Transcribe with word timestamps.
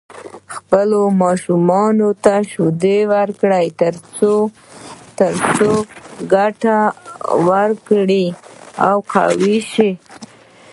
خپلو 0.55 1.01
ماشومانو 1.23 2.09
ته 2.23 2.35
شيدې 2.51 2.97
ورکړئ 3.13 3.67
تر 5.15 5.33
څو 5.59 5.71
ګټه 6.33 6.77
ورکړي 7.49 8.25
او 8.87 8.97
قوي 9.13 9.57
شي. 9.71 9.91